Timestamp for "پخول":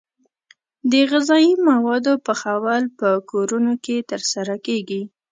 2.25-2.83